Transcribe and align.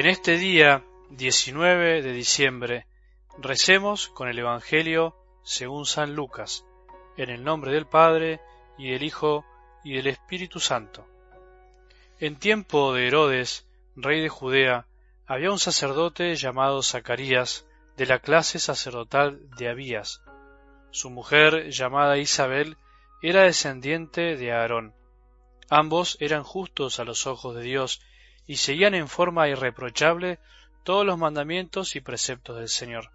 En 0.00 0.06
este 0.06 0.38
día 0.38 0.82
19 1.10 2.00
de 2.00 2.12
diciembre 2.14 2.86
recemos 3.36 4.08
con 4.08 4.28
el 4.28 4.38
Evangelio 4.38 5.14
según 5.42 5.84
San 5.84 6.14
Lucas, 6.14 6.64
en 7.18 7.28
el 7.28 7.44
nombre 7.44 7.70
del 7.70 7.86
Padre 7.86 8.40
y 8.78 8.92
del 8.92 9.02
Hijo 9.02 9.44
y 9.84 9.92
del 9.96 10.06
Espíritu 10.06 10.58
Santo. 10.58 11.06
En 12.18 12.38
tiempo 12.38 12.94
de 12.94 13.08
Herodes, 13.08 13.68
rey 13.94 14.22
de 14.22 14.30
Judea, 14.30 14.86
había 15.26 15.50
un 15.50 15.58
sacerdote 15.58 16.34
llamado 16.34 16.82
Zacarías, 16.82 17.66
de 17.98 18.06
la 18.06 18.20
clase 18.20 18.58
sacerdotal 18.58 19.50
de 19.50 19.68
Abías. 19.68 20.22
Su 20.92 21.10
mujer, 21.10 21.68
llamada 21.68 22.16
Isabel, 22.16 22.78
era 23.20 23.42
descendiente 23.42 24.38
de 24.38 24.50
Aarón. 24.50 24.94
Ambos 25.68 26.16
eran 26.20 26.42
justos 26.42 27.00
a 27.00 27.04
los 27.04 27.26
ojos 27.26 27.54
de 27.54 27.60
Dios 27.60 28.00
y 28.50 28.56
seguían 28.56 28.96
en 28.96 29.06
forma 29.06 29.46
irreprochable 29.46 30.40
todos 30.82 31.06
los 31.06 31.16
mandamientos 31.16 31.94
y 31.94 32.00
preceptos 32.00 32.56
del 32.56 32.68
Señor. 32.68 33.12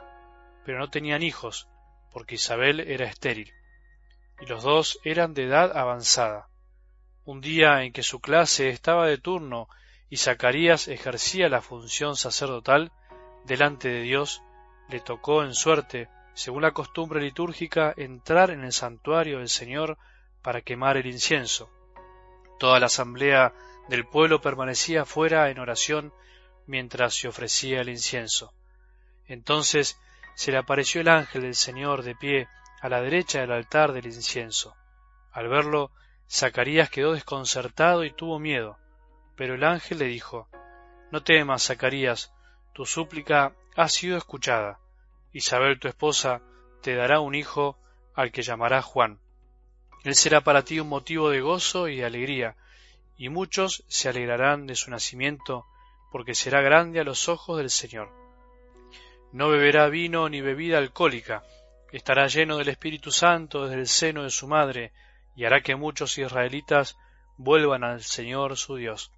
Pero 0.64 0.80
no 0.80 0.90
tenían 0.90 1.24
hijos, 1.24 1.68
porque 2.14 2.36
Isabel 2.36 2.80
era 2.80 3.06
estéril, 3.06 3.52
y 4.40 4.46
los 4.46 4.64
dos 4.64 4.98
eran 5.04 5.34
de 5.34 5.44
edad 5.44 5.76
avanzada. 5.76 6.48
Un 7.26 7.42
día 7.42 7.84
en 7.84 7.92
que 7.92 8.02
su 8.02 8.22
clase 8.22 8.70
estaba 8.70 9.08
de 9.08 9.18
turno 9.18 9.68
y 10.10 10.16
Zacarías 10.16 10.88
ejercía 10.88 11.50
la 11.50 11.62
función 11.62 12.16
sacerdotal 12.16 12.94
delante 13.44 13.90
de 13.90 14.04
Dios, 14.04 14.42
le 14.88 15.02
tocó 15.02 15.44
en 15.44 15.54
suerte, 15.54 16.08
según 16.34 16.62
la 16.62 16.72
costumbre 16.72 17.20
litúrgica, 17.20 17.94
entrar 17.98 18.52
en 18.52 18.64
el 18.64 18.72
santuario 18.72 19.40
del 19.40 19.50
Señor 19.50 19.98
para 20.42 20.62
quemar 20.62 20.96
el 20.96 21.08
incienso. 21.08 21.70
Toda 22.58 22.80
la 22.80 22.86
asamblea 22.86 23.54
del 23.88 24.06
pueblo 24.06 24.42
permanecía 24.42 25.06
fuera 25.06 25.50
en 25.50 25.60
oración 25.60 26.14
mientras 26.68 27.14
se 27.16 27.28
ofrecía 27.28 27.82
el 27.82 27.90
incienso. 27.90 28.54
Entonces 29.28 30.00
se 30.36 30.52
le 30.52 30.58
apareció 30.58 31.02
el 31.02 31.08
ángel 31.08 31.44
del 31.44 31.56
Señor 31.56 32.04
de 32.04 32.16
pie 32.16 32.48
a 32.82 32.90
la 32.90 33.02
derecha 33.02 33.42
del 33.42 33.52
altar 33.52 33.94
del 33.94 34.06
incienso. 34.06 34.76
Al 35.32 35.48
verlo, 35.48 35.92
Zacarías 36.30 36.90
quedó 36.90 37.14
desconcertado 37.14 38.04
y 38.04 38.12
tuvo 38.12 38.40
miedo. 38.40 38.78
Pero 39.36 39.56
el 39.56 39.64
ángel 39.64 40.00
le 40.00 40.06
dijo 40.06 40.50
No 41.12 41.24
temas, 41.24 41.66
Zacarías, 41.66 42.34
tu 42.74 42.86
súplica 42.86 43.54
ha 43.76 43.90
sido 43.90 44.18
escuchada. 44.18 44.80
Isabel, 45.32 45.80
tu 45.80 45.88
esposa, 45.88 46.42
te 46.82 46.96
dará 46.96 47.20
un 47.20 47.36
hijo 47.36 47.78
al 48.14 48.32
que 48.32 48.42
llamará 48.42 48.82
Juan. 48.82 49.20
Él 50.04 50.16
será 50.16 50.42
para 50.42 50.64
ti 50.64 50.80
un 50.80 50.88
motivo 50.88 51.30
de 51.30 51.42
gozo 51.42 51.88
y 51.88 51.98
de 51.98 52.06
alegría, 52.06 52.56
y 53.18 53.30
muchos 53.30 53.84
se 53.88 54.10
alegrarán 54.10 54.68
de 54.68 54.76
su 54.76 54.92
nacimiento, 54.92 55.66
porque 56.12 56.36
será 56.36 56.62
grande 56.62 57.00
a 57.00 57.04
los 57.04 57.30
ojos 57.30 57.58
del 57.58 57.70
Señor. 57.70 58.12
No 59.32 59.50
beberá 59.50 59.88
vino 59.90 60.30
ni 60.30 60.42
bebida 60.42 60.78
alcohólica, 60.78 61.44
estará 61.92 62.28
lleno 62.28 62.58
del 62.58 62.70
Espíritu 62.70 63.12
Santo 63.12 63.66
desde 63.66 63.82
el 63.82 63.88
seno 63.88 64.24
de 64.24 64.30
su 64.30 64.48
madre, 64.48 64.94
y 65.36 65.46
hará 65.46 65.62
que 65.62 65.76
muchos 65.76 66.18
israelitas 66.18 66.98
vuelvan 67.38 67.84
al 67.84 68.04
Señor 68.04 68.58
su 68.58 68.76
Dios. 68.76 69.12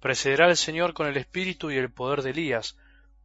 Precederá 0.00 0.48
el 0.48 0.56
Señor 0.56 0.94
con 0.94 1.06
el 1.06 1.16
espíritu 1.16 1.70
y 1.70 1.76
el 1.76 1.92
poder 1.92 2.22
de 2.22 2.30
Elías, 2.30 2.76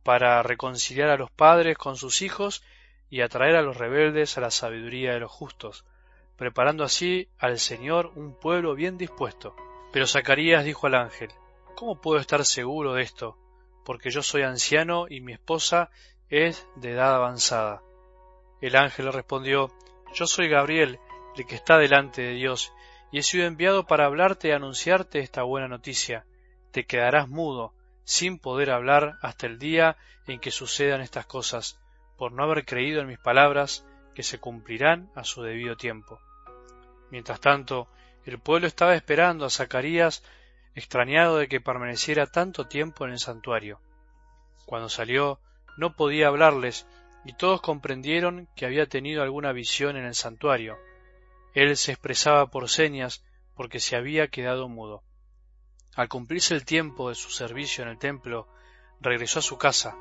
para 0.04 0.42
reconciliar 0.42 1.10
a 1.10 1.18
los 1.18 1.32
padres 1.32 1.78
con 1.78 1.98
sus 1.98 2.22
hijos 2.22 2.64
y 3.10 3.22
atraer 3.22 3.56
a 3.56 3.62
los 3.62 3.78
rebeldes 3.78 4.38
a 4.38 4.42
la 4.42 4.52
sabiduría 4.52 5.14
de 5.14 5.20
los 5.20 5.32
justos, 5.32 5.86
preparando 6.36 6.84
así 6.84 7.30
al 7.40 7.60
Señor 7.60 8.12
un 8.16 8.40
pueblo 8.40 8.74
bien 8.76 8.98
dispuesto. 8.98 9.56
Pero 9.92 10.08
Zacarías 10.08 10.66
dijo 10.66 10.88
al 10.88 10.96
ángel, 10.96 11.32
¿Cómo 11.76 12.02
puedo 12.02 12.20
estar 12.20 12.44
seguro 12.44 12.94
de 12.94 13.04
esto? 13.04 13.38
Porque 13.86 14.10
yo 14.10 14.24
soy 14.24 14.42
anciano 14.42 15.06
y 15.08 15.22
mi 15.22 15.34
esposa 15.34 15.92
es 16.30 16.68
de 16.76 16.94
edad 16.94 17.16
avanzada. 17.16 17.82
El 18.62 18.76
ángel 18.76 19.06
le 19.06 19.12
respondió, 19.12 19.72
Yo 20.14 20.26
soy 20.26 20.50
Gabriel, 20.50 21.00
el 21.36 21.46
que 21.46 21.56
está 21.56 21.78
delante 21.78 22.22
de 22.24 22.34
Dios, 22.34 22.74
y 23.12 23.20
he 23.20 23.24
sido 23.24 23.46
enviado 23.46 23.86
para 23.86 24.06
hablarte 24.06 24.50
y 24.50 24.52
anunciarte 24.52 25.20
esta 25.20 25.44
buena 25.44 25.68
noticia. 25.68 26.26
Te 26.72 26.86
quedarás 26.86 27.30
mudo, 27.30 27.74
sin 28.04 28.40
poder 28.40 28.72
hablar 28.72 29.18
hasta 29.22 29.48
el 29.48 29.60
día 29.60 29.98
en 30.26 30.40
que 30.40 30.52
sucedan 30.52 31.02
estas 31.02 31.26
cosas, 31.26 31.80
por 32.18 32.32
no 32.32 32.44
haber 32.44 32.66
creído 32.66 33.02
en 33.02 33.08
mis 33.08 33.20
palabras, 33.20 33.86
que 34.16 34.24
se 34.24 34.40
cumplirán 34.40 35.12
a 35.16 35.24
su 35.24 35.44
debido 35.44 35.78
tiempo. 35.78 36.20
Mientras 37.12 37.40
tanto, 37.40 37.88
el 38.30 38.40
pueblo 38.40 38.68
estaba 38.68 38.96
esperando 38.96 39.46
a 39.46 39.50
Zacarías, 39.50 40.24
extrañado 40.76 41.38
de 41.38 41.48
que 41.48 41.62
permaneciera 41.62 42.28
tanto 42.28 42.68
tiempo 42.68 43.06
en 43.06 43.12
el 43.12 43.20
santuario. 43.20 43.80
Cuando 44.66 44.90
salió, 44.90 45.40
no 45.78 45.96
podía 45.96 46.28
hablarles, 46.28 46.86
y 47.24 47.34
todos 47.34 47.62
comprendieron 47.62 48.48
que 48.56 48.66
había 48.66 48.88
tenido 48.88 49.24
alguna 49.24 49.52
visión 49.54 49.98
en 49.98 50.06
el 50.06 50.16
santuario. 50.16 50.78
Él 51.54 51.76
se 51.78 51.92
expresaba 51.92 52.48
por 52.52 52.70
señas 52.70 53.24
porque 53.56 53.80
se 53.80 53.96
había 53.96 54.28
quedado 54.28 54.68
mudo. 54.68 55.04
Al 55.96 56.10
cumplirse 56.10 56.54
el 56.54 56.66
tiempo 56.66 57.10
de 57.10 57.16
su 57.16 57.32
servicio 57.32 57.84
en 57.84 57.90
el 57.90 57.98
templo, 57.98 58.48
regresó 59.00 59.40
a 59.40 59.42
su 59.42 59.58
casa. 59.58 59.96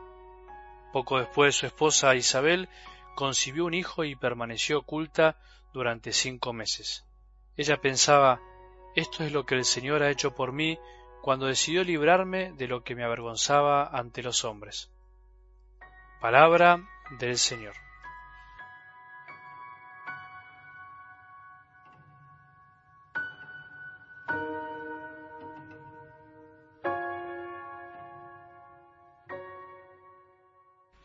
Poco 0.92 1.18
después 1.18 1.54
su 1.54 1.66
esposa 1.66 2.14
Isabel 2.14 2.68
concibió 3.14 3.64
un 3.64 3.74
hijo 3.74 4.04
y 4.04 4.14
permaneció 4.14 4.80
oculta 4.80 5.38
durante 5.72 6.12
cinco 6.12 6.52
meses. 6.52 7.06
Ella 7.56 7.80
pensaba, 7.80 8.40
esto 8.94 9.24
es 9.24 9.32
lo 9.32 9.46
que 9.46 9.54
el 9.54 9.64
Señor 9.64 10.02
ha 10.02 10.10
hecho 10.10 10.34
por 10.34 10.52
mí 10.52 10.78
cuando 11.22 11.46
decidió 11.46 11.84
librarme 11.84 12.52
de 12.52 12.68
lo 12.68 12.84
que 12.84 12.94
me 12.94 13.02
avergonzaba 13.02 13.86
ante 13.86 14.22
los 14.22 14.44
hombres. 14.44 14.90
Palabra 16.20 16.86
del 17.18 17.38
Señor. 17.38 17.74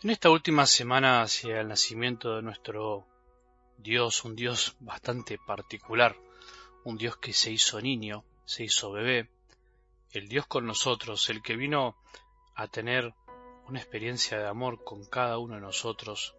En 0.04 0.10
esta 0.10 0.32
última 0.32 0.66
semana 0.66 1.22
hacia 1.22 1.62
el 1.62 1.68
nacimiento 1.68 2.36
de 2.36 2.42
nuestro 2.42 3.06
Dios, 3.78 4.26
un 4.26 4.36
Dios 4.36 4.76
bastante 4.80 5.38
particular, 5.38 6.16
un 6.84 6.98
Dios 6.98 7.18
que 7.18 7.34
se 7.34 7.52
hizo 7.52 7.82
niño, 7.82 8.24
se 8.46 8.64
hizo 8.64 8.92
bebé, 8.92 9.30
el 10.12 10.28
Dios 10.28 10.46
con 10.48 10.66
nosotros, 10.66 11.30
el 11.30 11.42
que 11.42 11.56
vino 11.56 11.96
a 12.56 12.68
tener 12.68 13.14
una 13.68 13.80
experiencia 13.80 14.38
de 14.38 14.48
amor 14.48 14.84
con 14.84 15.06
cada 15.06 15.38
uno 15.38 15.56
de 15.56 15.62
nosotros, 15.62 16.36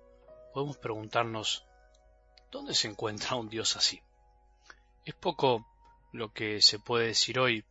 podemos 0.52 0.76
preguntarnos, 0.76 1.64
¿dónde 2.50 2.74
se 2.74 2.88
encuentra 2.88 3.36
un 3.36 3.48
Dios 3.48 3.76
así? 3.76 4.02
Es 5.04 5.14
poco 5.14 5.66
lo 6.12 6.32
que 6.32 6.60
se 6.60 6.78
puede 6.78 7.06
decir 7.08 7.38
hoy 7.38 7.64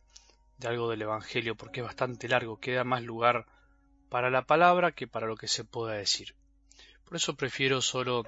de 0.58 0.68
algo 0.68 0.90
del 0.90 1.02
Evangelio 1.02 1.54
porque 1.54 1.80
es 1.80 1.86
bastante 1.86 2.28
largo, 2.28 2.58
queda 2.58 2.84
más 2.84 3.02
lugar 3.02 3.46
para 4.08 4.30
la 4.30 4.42
palabra 4.42 4.92
que 4.92 5.06
para 5.06 5.26
lo 5.26 5.36
que 5.36 5.48
se 5.48 5.64
pueda 5.64 5.94
decir. 5.94 6.34
Por 7.04 7.16
eso 7.16 7.34
prefiero 7.34 7.80
solo 7.80 8.24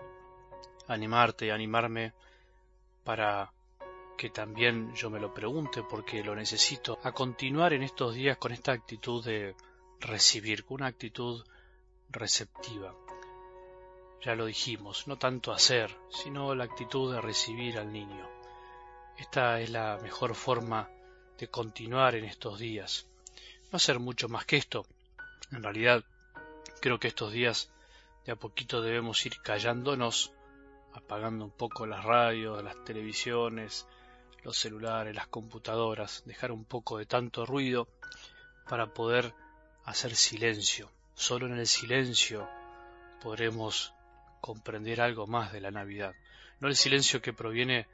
animarte 0.87 1.47
y 1.47 1.51
animarme 1.51 2.13
para 3.05 3.53
que 4.17 4.31
también 4.31 4.95
yo 4.95 5.11
me 5.11 5.21
lo 5.21 5.33
pregunte 5.35 5.83
porque 5.83 6.23
lo 6.23 6.35
necesito, 6.35 6.99
a 7.03 7.13
continuar 7.13 7.73
en 7.73 7.83
estos 7.83 8.15
días 8.15 8.39
con 8.39 8.53
esta 8.53 8.73
actitud 8.73 9.25
de 9.25 9.55
recibir, 10.01 10.65
con 10.65 10.77
una 10.77 10.87
actitud 10.87 11.45
receptiva. 12.11 12.95
Ya 14.23 14.35
lo 14.35 14.47
dijimos, 14.47 15.07
no 15.07 15.19
tanto 15.19 15.53
hacer, 15.53 15.95
sino 16.09 16.55
la 16.55 16.65
actitud 16.65 17.13
de 17.13 17.21
recibir 17.21 17.79
al 17.79 17.93
niño. 17.93 18.29
Esta 19.19 19.61
es 19.61 19.71
la 19.71 19.99
mejor 20.03 20.35
forma 20.35 20.89
de 21.39 21.49
continuar 21.49 22.15
en 22.15 22.25
estos 22.25 22.59
días. 22.59 23.07
No 23.71 23.77
hacer 23.77 23.99
mucho 23.99 24.29
más 24.29 24.47
que 24.47 24.57
esto. 24.57 24.87
En 25.53 25.63
realidad, 25.63 26.05
creo 26.81 26.99
que 26.99 27.09
estos 27.09 27.33
días 27.33 27.71
de 28.25 28.33
a 28.33 28.37
poquito 28.37 28.81
debemos 28.81 29.25
ir 29.27 29.41
callándonos, 29.43 30.33
apagando 30.95 31.45
un 31.45 31.51
poco 31.51 31.87
las 31.87 32.05
radios, 32.05 32.63
las 32.63 32.83
televisiones, 32.85 33.87
los 34.45 34.59
celulares, 34.59 35.15
las 35.15 35.27
computadoras, 35.27 36.23
dejar 36.27 36.53
un 36.53 36.65
poco 36.65 36.99
de 36.99 37.07
tanto 37.07 37.47
ruido 37.47 37.89
para 38.69 38.93
poder 38.93 39.35
hacer 39.85 40.15
silencio. 40.15 40.91
Solo 41.15 41.47
en 41.47 41.59
el 41.59 41.67
silencio 41.67 42.49
podremos 43.23 43.95
comprender 44.41 45.01
algo 45.01 45.27
más 45.27 45.53
de 45.53 45.61
la 45.61 45.71
Navidad. 45.71 46.15
No 46.61 46.69
el 46.69 46.77
silencio 46.77 47.23
que 47.23 47.33
proviene 47.33 47.87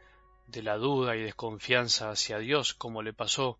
de 0.49 0.63
la 0.63 0.77
duda 0.77 1.15
y 1.17 1.23
desconfianza 1.23 2.11
hacia 2.11 2.39
Dios, 2.39 2.75
como 2.75 3.03
le 3.03 3.13
pasó 3.13 3.59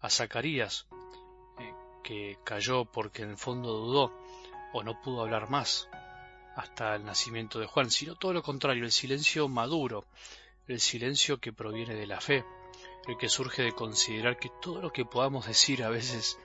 a 0.00 0.08
Zacarías, 0.08 0.86
eh, 1.58 1.74
que 2.02 2.38
cayó 2.44 2.86
porque 2.86 3.22
en 3.22 3.30
el 3.30 3.36
fondo 3.36 3.72
dudó 3.72 4.12
o 4.72 4.82
no 4.82 5.00
pudo 5.02 5.20
hablar 5.20 5.50
más 5.50 5.88
hasta 6.56 6.94
el 6.96 7.04
nacimiento 7.04 7.58
de 7.58 7.66
Juan, 7.66 7.90
sino 7.90 8.14
todo 8.14 8.32
lo 8.32 8.42
contrario, 8.42 8.84
el 8.84 8.92
silencio 8.92 9.48
maduro, 9.48 10.04
el 10.72 10.80
silencio 10.80 11.38
que 11.38 11.52
proviene 11.52 11.94
de 11.94 12.06
la 12.06 12.20
fe, 12.20 12.44
el 13.06 13.16
que 13.16 13.28
surge 13.28 13.62
de 13.62 13.72
considerar 13.72 14.38
que 14.38 14.50
todo 14.60 14.80
lo 14.80 14.92
que 14.92 15.04
podamos 15.04 15.46
decir 15.46 15.82
a 15.82 15.90
veces 15.90 16.38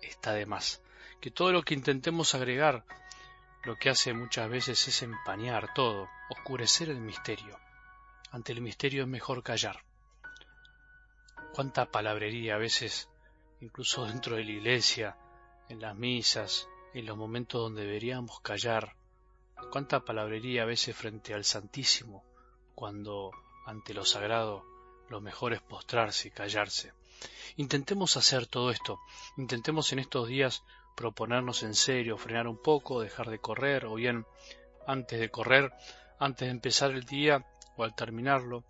está 0.00 0.32
de 0.32 0.46
más, 0.46 0.82
que 1.20 1.30
todo 1.30 1.52
lo 1.52 1.62
que 1.62 1.74
intentemos 1.74 2.34
agregar 2.34 2.84
lo 3.64 3.76
que 3.76 3.88
hace 3.88 4.12
muchas 4.12 4.50
veces 4.50 4.86
es 4.88 5.02
empañar 5.02 5.72
todo, 5.72 6.08
oscurecer 6.28 6.90
el 6.90 7.00
misterio. 7.00 7.58
Ante 8.30 8.52
el 8.52 8.60
misterio 8.60 9.04
es 9.04 9.08
mejor 9.08 9.42
callar. 9.42 9.82
Cuánta 11.54 11.90
palabrería 11.90 12.56
a 12.56 12.58
veces, 12.58 13.08
incluso 13.60 14.04
dentro 14.04 14.36
de 14.36 14.44
la 14.44 14.50
iglesia, 14.50 15.16
en 15.70 15.80
las 15.80 15.96
misas, 15.96 16.68
en 16.92 17.06
los 17.06 17.16
momentos 17.16 17.62
donde 17.62 17.86
deberíamos 17.86 18.40
callar. 18.40 18.96
Cuánta 19.70 20.04
palabrería 20.04 20.64
a 20.64 20.66
veces 20.66 20.94
frente 20.94 21.32
al 21.32 21.44
Santísimo, 21.44 22.22
cuando 22.74 23.30
ante 23.66 23.94
lo 23.94 24.04
sagrado 24.04 24.64
lo 25.08 25.20
mejor 25.20 25.52
es 25.52 25.60
postrarse 25.60 26.28
y 26.28 26.30
callarse. 26.30 26.92
Intentemos 27.56 28.16
hacer 28.16 28.46
todo 28.46 28.70
esto, 28.70 29.00
intentemos 29.36 29.92
en 29.92 29.98
estos 30.00 30.28
días 30.28 30.64
proponernos 30.94 31.62
en 31.62 31.74
serio, 31.74 32.16
frenar 32.16 32.48
un 32.48 32.60
poco, 32.60 33.00
dejar 33.00 33.30
de 33.30 33.38
correr, 33.38 33.86
o 33.86 33.94
bien 33.94 34.26
antes 34.86 35.18
de 35.18 35.30
correr, 35.30 35.72
antes 36.18 36.46
de 36.46 36.52
empezar 36.52 36.92
el 36.92 37.04
día 37.04 37.44
o 37.76 37.84
al 37.84 37.94
terminarlo, 37.94 38.64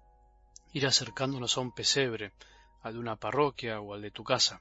ir 0.73 0.87
acercándonos 0.87 1.56
a 1.56 1.61
un 1.61 1.73
pesebre, 1.73 2.32
al 2.82 2.94
de 2.94 2.99
una 2.99 3.17
parroquia 3.17 3.81
o 3.81 3.94
al 3.94 4.02
de 4.02 4.11
tu 4.11 4.25
casa. 4.25 4.61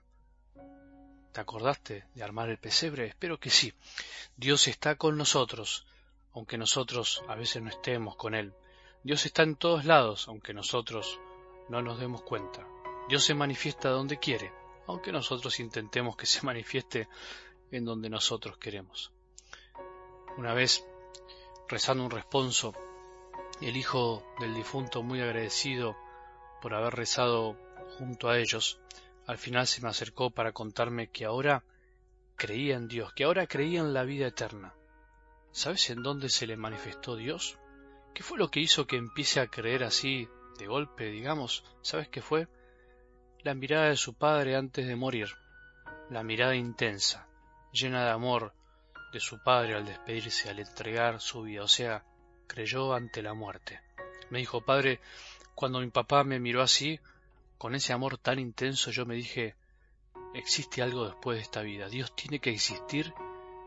¿Te 1.32 1.42
acordaste 1.42 2.06
de 2.14 2.24
armar 2.24 2.50
el 2.50 2.60
pesebre? 2.60 3.08
Espero 3.08 3.40
que 3.40 3.50
sí. 3.50 3.74
Dios 4.38 4.68
está 4.68 4.96
con 4.96 5.18
nosotros, 5.18 5.86
aunque 6.34 6.58
nosotros 6.58 7.24
a 7.28 7.36
veces 7.36 7.62
no 7.62 7.70
estemos 7.70 8.16
con 8.16 8.36
Él. 8.36 8.54
Dios 9.04 9.26
está 9.26 9.44
en 9.44 9.58
todos 9.58 9.84
lados, 9.84 10.30
aunque 10.30 10.54
nosotros 10.54 11.20
no 11.68 11.82
nos 11.82 12.00
demos 12.00 12.22
cuenta. 12.22 12.66
Dios 13.10 13.26
se 13.26 13.34
manifiesta 13.34 13.90
donde 13.90 14.18
quiere, 14.18 14.54
aunque 14.88 15.12
nosotros 15.12 15.60
intentemos 15.60 16.16
que 16.16 16.26
se 16.26 16.42
manifieste 16.46 17.10
en 17.72 17.84
donde 17.84 18.10
nosotros 18.10 18.58
queremos. 18.58 19.12
Una 20.38 20.54
vez, 20.54 20.86
rezando 21.68 22.06
un 22.06 22.12
responso, 22.12 22.74
el 23.62 23.76
hijo 23.76 24.24
del 24.40 24.54
difunto, 24.54 25.04
muy 25.04 25.20
agradecido 25.20 25.98
por 26.62 26.74
haber 26.74 26.96
rezado 26.96 27.58
junto 27.98 28.30
a 28.30 28.40
ellos, 28.40 28.80
al 29.28 29.38
final 29.38 29.68
se 29.68 29.82
me 29.82 29.90
acercó 29.90 30.32
para 30.32 30.54
contarme 30.54 31.10
que 31.10 31.26
ahora 31.26 31.66
creía 32.38 32.78
en 32.78 32.88
Dios, 32.88 33.12
que 33.14 33.26
ahora 33.26 33.48
creía 33.48 33.82
en 33.82 33.94
la 33.94 34.04
vida 34.04 34.28
eterna. 34.28 34.74
¿Sabes 35.52 35.90
en 35.90 36.04
dónde 36.04 36.30
se 36.30 36.48
le 36.48 36.56
manifestó 36.56 37.18
Dios? 37.18 37.60
¿Qué 38.14 38.22
fue 38.22 38.38
lo 38.38 38.50
que 38.50 38.60
hizo 38.60 38.86
que 38.86 38.98
empiece 38.98 39.40
a 39.40 39.48
creer 39.48 39.84
así, 39.84 40.30
de 40.60 40.68
golpe, 40.68 41.06
digamos? 41.06 41.64
¿Sabes 41.82 42.08
qué 42.10 42.22
fue? 42.22 42.48
La 43.40 43.56
mirada 43.56 43.90
de 43.90 43.98
su 43.98 44.14
padre 44.14 44.56
antes 44.56 44.88
de 44.88 44.96
morir, 44.96 45.30
la 46.10 46.24
mirada 46.24 46.56
intensa, 46.56 47.28
llena 47.72 48.06
de 48.06 48.12
amor 48.12 48.54
de 49.12 49.20
su 49.20 49.42
padre 49.42 49.76
al 49.76 49.86
despedirse, 49.86 50.50
al 50.50 50.60
entregar 50.60 51.20
su 51.22 51.42
vida, 51.42 51.64
o 51.64 51.68
sea, 51.68 52.06
creyó 52.48 52.94
ante 52.94 53.24
la 53.24 53.34
muerte. 53.34 53.82
Me 54.30 54.40
dijo, 54.40 54.62
padre, 54.62 55.00
cuando 55.56 55.80
mi 55.80 55.90
papá 55.90 56.24
me 56.24 56.40
miró 56.40 56.62
así, 56.62 57.00
con 57.58 57.74
ese 57.74 57.94
amor 57.94 58.18
tan 58.18 58.40
intenso, 58.40 58.92
yo 58.92 59.06
me 59.06 59.16
dije, 59.16 59.56
existe 60.36 60.82
algo 60.82 61.06
después 61.06 61.38
de 61.38 61.44
esta 61.44 61.62
vida, 61.62 61.90
Dios 61.90 62.16
tiene 62.16 62.40
que 62.40 62.52
existir 62.52 63.14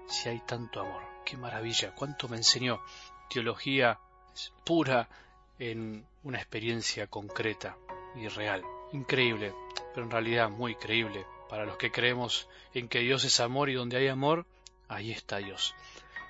si 0.06 0.28
hay 0.28 0.40
tanto 0.46 0.80
amor. 0.80 1.02
Qué 1.24 1.36
maravilla, 1.36 1.94
cuánto 1.94 2.28
me 2.28 2.36
enseñó 2.36 2.80
teología 3.28 3.98
pura 4.64 5.08
en 5.58 6.06
una 6.22 6.38
experiencia 6.38 7.06
concreta 7.06 7.76
y 8.14 8.28
real. 8.28 8.62
Increíble, 8.92 9.54
pero 9.94 10.04
en 10.04 10.10
realidad 10.10 10.50
muy 10.50 10.74
creíble 10.74 11.26
para 11.48 11.64
los 11.64 11.76
que 11.76 11.90
creemos 11.90 12.48
en 12.74 12.88
que 12.88 13.00
Dios 13.00 13.24
es 13.24 13.40
amor 13.40 13.70
y 13.70 13.74
donde 13.74 13.96
hay 13.96 14.08
amor, 14.08 14.46
ahí 14.88 15.12
está 15.12 15.38
Dios. 15.38 15.74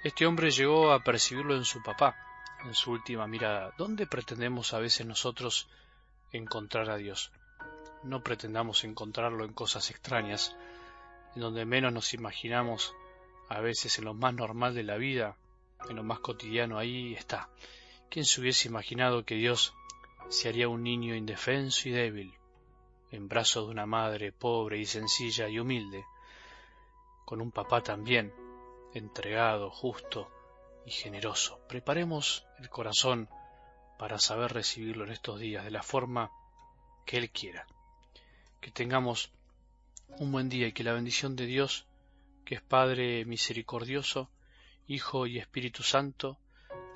Este 0.04 0.26
hombre 0.26 0.50
llegó 0.50 0.92
a 0.92 1.02
percibirlo 1.02 1.56
en 1.56 1.64
su 1.64 1.82
papá, 1.82 2.16
en 2.64 2.74
su 2.74 2.92
última 2.92 3.26
mirada. 3.26 3.72
¿Dónde 3.76 4.06
pretendemos 4.06 4.72
a 4.72 4.78
veces 4.78 5.06
nosotros 5.06 5.68
encontrar 6.32 6.90
a 6.90 6.96
Dios? 6.96 7.32
No 8.02 8.22
pretendamos 8.22 8.84
encontrarlo 8.84 9.44
en 9.44 9.52
cosas 9.52 9.90
extrañas, 9.90 10.56
en 11.34 11.42
donde 11.42 11.64
menos 11.64 11.92
nos 11.92 12.14
imaginamos, 12.14 12.94
a 13.48 13.60
veces 13.60 13.98
en 13.98 14.04
lo 14.04 14.14
más 14.14 14.34
normal 14.34 14.74
de 14.74 14.82
la 14.82 14.96
vida, 14.96 15.36
en 15.88 15.96
lo 15.96 16.02
más 16.02 16.20
cotidiano, 16.20 16.78
ahí 16.78 17.14
está. 17.14 17.48
¿Quién 18.08 18.24
se 18.24 18.40
hubiese 18.40 18.68
imaginado 18.68 19.24
que 19.24 19.34
Dios 19.34 19.74
se 20.28 20.48
haría 20.48 20.68
un 20.68 20.82
niño 20.82 21.14
indefenso 21.14 21.88
y 21.88 21.92
débil, 21.92 22.34
en 23.10 23.28
brazos 23.28 23.66
de 23.66 23.72
una 23.72 23.86
madre 23.86 24.32
pobre 24.32 24.78
y 24.78 24.86
sencilla 24.86 25.48
y 25.48 25.58
humilde, 25.58 26.04
con 27.24 27.40
un 27.40 27.52
papá 27.52 27.82
también, 27.82 28.32
entregado, 28.94 29.70
justo 29.70 30.30
y 30.86 30.90
generoso. 30.90 31.60
Preparemos 31.68 32.46
el 32.58 32.70
corazón 32.70 33.28
para 33.98 34.18
saber 34.18 34.52
recibirlo 34.52 35.04
en 35.04 35.12
estos 35.12 35.40
días 35.40 35.64
de 35.64 35.70
la 35.70 35.82
forma 35.82 36.30
que 37.04 37.18
Él 37.18 37.30
quiera. 37.30 37.66
Que 38.60 38.70
tengamos 38.70 39.32
un 40.18 40.32
buen 40.32 40.48
día 40.48 40.68
y 40.68 40.72
que 40.72 40.84
la 40.84 40.92
bendición 40.92 41.36
de 41.36 41.46
Dios, 41.46 41.86
que 42.44 42.56
es 42.56 42.62
Padre 42.62 43.24
misericordioso, 43.24 44.30
Hijo 44.86 45.26
y 45.26 45.38
Espíritu 45.38 45.82
Santo, 45.82 46.38